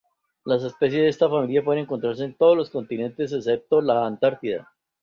Las 0.45 0.63
especies 0.63 1.01
de 1.03 1.09
esta 1.09 1.29
familia 1.29 1.63
pueden 1.63 1.83
encontrarse 1.83 2.23
en 2.23 2.33
todos 2.33 2.57
los 2.57 2.71
continentes 2.71 3.33
excepto 3.33 3.81
la 3.81 4.07
Antártida. 4.07 4.67